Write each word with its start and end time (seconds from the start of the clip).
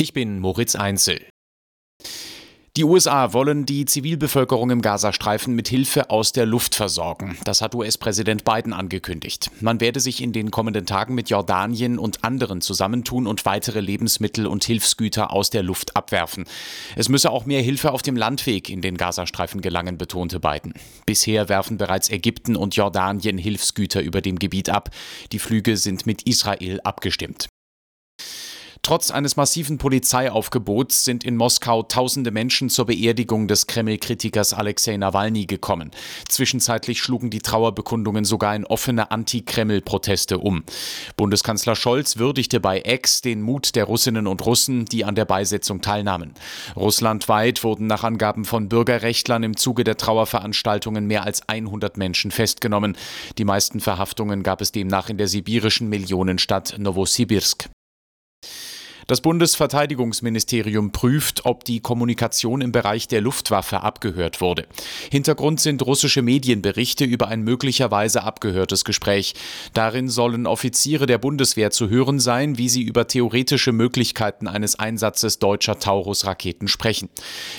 Ich 0.00 0.14
bin 0.14 0.38
Moritz 0.38 0.76
Einzel. 0.76 1.20
Die 2.74 2.84
USA 2.84 3.34
wollen 3.34 3.66
die 3.66 3.84
Zivilbevölkerung 3.84 4.70
im 4.70 4.80
Gazastreifen 4.80 5.54
mit 5.54 5.68
Hilfe 5.68 6.08
aus 6.08 6.32
der 6.32 6.46
Luft 6.46 6.74
versorgen. 6.74 7.36
Das 7.44 7.60
hat 7.60 7.74
US-Präsident 7.74 8.42
Biden 8.42 8.72
angekündigt. 8.72 9.50
Man 9.60 9.78
werde 9.78 10.00
sich 10.00 10.22
in 10.22 10.32
den 10.32 10.50
kommenden 10.50 10.86
Tagen 10.86 11.14
mit 11.14 11.28
Jordanien 11.28 11.98
und 11.98 12.24
anderen 12.24 12.62
zusammentun 12.62 13.26
und 13.26 13.44
weitere 13.44 13.80
Lebensmittel 13.80 14.46
und 14.46 14.64
Hilfsgüter 14.64 15.34
aus 15.34 15.50
der 15.50 15.62
Luft 15.62 15.94
abwerfen. 15.94 16.46
Es 16.96 17.10
müsse 17.10 17.30
auch 17.30 17.44
mehr 17.44 17.60
Hilfe 17.60 17.92
auf 17.92 18.00
dem 18.00 18.16
Landweg 18.16 18.70
in 18.70 18.80
den 18.80 18.96
Gazastreifen 18.96 19.60
gelangen, 19.60 19.98
betonte 19.98 20.40
Biden. 20.40 20.72
Bisher 21.04 21.50
werfen 21.50 21.76
bereits 21.76 22.08
Ägypten 22.08 22.56
und 22.56 22.74
Jordanien 22.74 23.36
Hilfsgüter 23.36 24.00
über 24.00 24.22
dem 24.22 24.38
Gebiet 24.38 24.70
ab. 24.70 24.88
Die 25.32 25.38
Flüge 25.38 25.76
sind 25.76 26.06
mit 26.06 26.22
Israel 26.22 26.80
abgestimmt. 26.84 27.50
Trotz 28.82 29.10
eines 29.10 29.36
massiven 29.36 29.76
Polizeiaufgebots 29.76 31.04
sind 31.04 31.22
in 31.22 31.36
Moskau 31.36 31.82
tausende 31.82 32.30
Menschen 32.30 32.70
zur 32.70 32.86
Beerdigung 32.86 33.46
des 33.46 33.66
Kreml-Kritikers 33.66 34.54
Alexei 34.54 34.96
Nawalny 34.96 35.44
gekommen. 35.44 35.90
Zwischenzeitlich 36.28 37.02
schlugen 37.02 37.28
die 37.28 37.40
Trauerbekundungen 37.40 38.24
sogar 38.24 38.56
in 38.56 38.64
offene 38.64 39.10
Anti-Kreml-Proteste 39.10 40.38
um. 40.38 40.64
Bundeskanzler 41.16 41.76
Scholz 41.76 42.16
würdigte 42.16 42.58
bei 42.58 42.80
Ex 42.80 43.20
den 43.20 43.42
Mut 43.42 43.76
der 43.76 43.84
Russinnen 43.84 44.26
und 44.26 44.44
Russen, 44.46 44.86
die 44.86 45.04
an 45.04 45.14
der 45.14 45.26
Beisetzung 45.26 45.82
teilnahmen. 45.82 46.32
Russlandweit 46.74 47.62
wurden 47.62 47.86
nach 47.86 48.02
Angaben 48.02 48.46
von 48.46 48.70
Bürgerrechtlern 48.70 49.42
im 49.42 49.56
Zuge 49.58 49.84
der 49.84 49.98
Trauerveranstaltungen 49.98 51.06
mehr 51.06 51.24
als 51.24 51.46
100 51.48 51.98
Menschen 51.98 52.30
festgenommen. 52.30 52.96
Die 53.36 53.44
meisten 53.44 53.80
Verhaftungen 53.80 54.42
gab 54.42 54.62
es 54.62 54.72
demnach 54.72 55.10
in 55.10 55.18
der 55.18 55.28
sibirischen 55.28 55.90
Millionenstadt 55.90 56.76
Novosibirsk. 56.78 57.68
Das 59.10 59.22
Bundesverteidigungsministerium 59.22 60.92
prüft, 60.92 61.44
ob 61.44 61.64
die 61.64 61.80
Kommunikation 61.80 62.60
im 62.60 62.70
Bereich 62.70 63.08
der 63.08 63.20
Luftwaffe 63.20 63.80
abgehört 63.80 64.40
wurde. 64.40 64.68
Hintergrund 65.10 65.58
sind 65.58 65.84
russische 65.84 66.22
Medienberichte 66.22 67.06
über 67.06 67.26
ein 67.26 67.42
möglicherweise 67.42 68.22
abgehörtes 68.22 68.84
Gespräch. 68.84 69.34
Darin 69.74 70.08
sollen 70.08 70.46
Offiziere 70.46 71.06
der 71.06 71.18
Bundeswehr 71.18 71.72
zu 71.72 71.88
hören 71.88 72.20
sein, 72.20 72.56
wie 72.56 72.68
sie 72.68 72.82
über 72.82 73.08
theoretische 73.08 73.72
Möglichkeiten 73.72 74.46
eines 74.46 74.78
Einsatzes 74.78 75.40
deutscher 75.40 75.80
Taurus-Raketen 75.80 76.68
sprechen. 76.68 77.08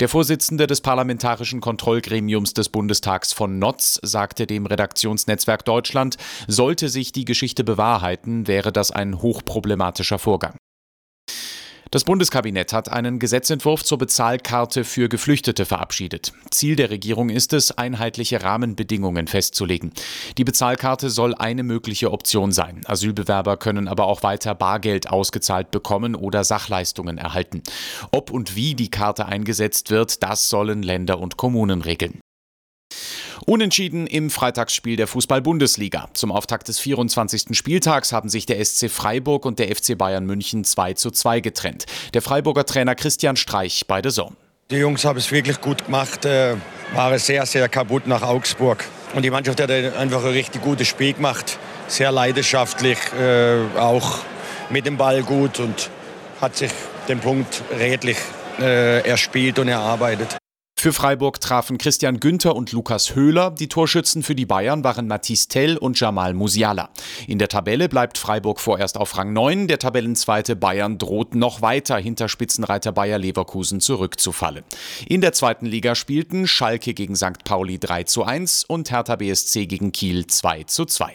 Der 0.00 0.08
Vorsitzende 0.08 0.66
des 0.66 0.80
Parlamentarischen 0.80 1.60
Kontrollgremiums 1.60 2.54
des 2.54 2.70
Bundestags 2.70 3.34
von 3.34 3.58
Notz 3.58 4.00
sagte 4.00 4.46
dem 4.46 4.64
Redaktionsnetzwerk 4.64 5.66
Deutschland, 5.66 6.16
sollte 6.48 6.88
sich 6.88 7.12
die 7.12 7.26
Geschichte 7.26 7.64
bewahrheiten, 7.64 8.46
wäre 8.46 8.72
das 8.72 8.90
ein 8.90 9.20
hochproblematischer 9.20 10.18
Vorgang. 10.18 10.54
Das 11.94 12.02
Bundeskabinett 12.02 12.72
hat 12.72 12.90
einen 12.90 13.20
Gesetzentwurf 13.20 13.84
zur 13.84 13.98
Bezahlkarte 13.98 14.82
für 14.82 15.08
Geflüchtete 15.08 15.64
verabschiedet. 15.64 16.32
Ziel 16.50 16.74
der 16.74 16.90
Regierung 16.90 17.28
ist 17.28 17.52
es, 17.52 17.70
einheitliche 17.70 18.42
Rahmenbedingungen 18.42 19.28
festzulegen. 19.28 19.92
Die 20.36 20.42
Bezahlkarte 20.42 21.08
soll 21.08 21.36
eine 21.36 21.62
mögliche 21.62 22.10
Option 22.10 22.50
sein. 22.50 22.80
Asylbewerber 22.84 23.56
können 23.58 23.86
aber 23.86 24.06
auch 24.06 24.24
weiter 24.24 24.56
Bargeld 24.56 25.08
ausgezahlt 25.08 25.70
bekommen 25.70 26.16
oder 26.16 26.42
Sachleistungen 26.42 27.16
erhalten. 27.16 27.62
Ob 28.10 28.32
und 28.32 28.56
wie 28.56 28.74
die 28.74 28.90
Karte 28.90 29.26
eingesetzt 29.26 29.90
wird, 29.90 30.24
das 30.24 30.48
sollen 30.48 30.82
Länder 30.82 31.20
und 31.20 31.36
Kommunen 31.36 31.80
regeln. 31.80 32.18
Unentschieden 33.46 34.06
im 34.06 34.30
Freitagsspiel 34.30 34.96
der 34.96 35.06
Fußball-Bundesliga. 35.06 36.08
Zum 36.14 36.32
Auftakt 36.32 36.68
des 36.68 36.78
24. 36.78 37.56
Spieltags 37.56 38.12
haben 38.12 38.28
sich 38.28 38.46
der 38.46 38.64
SC 38.64 38.90
Freiburg 38.90 39.44
und 39.44 39.58
der 39.58 39.74
FC 39.74 39.96
Bayern 39.96 40.26
München 40.26 40.64
2 40.64 40.94
zu 40.94 41.10
2 41.10 41.40
getrennt. 41.40 41.86
Der 42.14 42.22
Freiburger 42.22 42.64
Trainer 42.64 42.94
Christian 42.94 43.36
Streich 43.36 43.86
bei 43.86 44.02
der 44.02 44.12
Zone. 44.12 44.36
Die 44.70 44.76
Jungs 44.76 45.04
haben 45.04 45.18
es 45.18 45.30
wirklich 45.30 45.60
gut 45.60 45.84
gemacht, 45.84 46.24
äh, 46.24 46.56
waren 46.94 47.18
sehr, 47.18 47.44
sehr 47.44 47.68
kaputt 47.68 48.06
nach 48.06 48.22
Augsburg. 48.22 48.84
Und 49.14 49.22
die 49.22 49.30
Mannschaft 49.30 49.60
hat 49.60 49.70
einfach 49.70 50.24
ein 50.24 50.32
richtig 50.32 50.62
gutes 50.62 50.88
Spiel 50.88 51.12
gemacht, 51.12 51.58
sehr 51.86 52.10
leidenschaftlich, 52.10 52.98
äh, 53.20 53.58
auch 53.78 54.20
mit 54.70 54.86
dem 54.86 54.96
Ball 54.96 55.22
gut 55.22 55.60
und 55.60 55.90
hat 56.40 56.56
sich 56.56 56.70
den 57.08 57.20
Punkt 57.20 57.62
redlich 57.78 58.16
äh, 58.58 59.06
erspielt 59.06 59.58
und 59.58 59.68
erarbeitet. 59.68 60.38
Für 60.84 60.92
Freiburg 60.92 61.40
trafen 61.40 61.78
Christian 61.78 62.20
Günther 62.20 62.54
und 62.54 62.70
Lukas 62.72 63.14
Höhler. 63.14 63.50
Die 63.50 63.68
Torschützen 63.68 64.22
für 64.22 64.34
die 64.34 64.44
Bayern 64.44 64.84
waren 64.84 65.06
Mathis 65.08 65.48
Tell 65.48 65.78
und 65.78 65.98
Jamal 65.98 66.34
Musiala. 66.34 66.90
In 67.26 67.38
der 67.38 67.48
Tabelle 67.48 67.88
bleibt 67.88 68.18
Freiburg 68.18 68.60
vorerst 68.60 68.98
auf 68.98 69.16
Rang 69.16 69.32
9. 69.32 69.66
Der 69.66 69.78
Tabellenzweite 69.78 70.56
Bayern 70.56 70.98
droht 70.98 71.34
noch 71.34 71.62
weiter 71.62 71.96
hinter 71.96 72.28
Spitzenreiter 72.28 72.92
Bayer 72.92 73.16
Leverkusen 73.16 73.80
zurückzufallen. 73.80 74.62
In 75.08 75.22
der 75.22 75.32
zweiten 75.32 75.64
Liga 75.64 75.94
spielten 75.94 76.46
Schalke 76.46 76.92
gegen 76.92 77.16
St. 77.16 77.44
Pauli 77.44 77.78
3 77.78 78.02
zu 78.02 78.24
1 78.24 78.64
und 78.64 78.90
Hertha 78.90 79.16
BSC 79.16 79.64
gegen 79.64 79.90
Kiel 79.90 80.26
2 80.26 80.64
zu 80.64 80.84
2. 80.84 81.12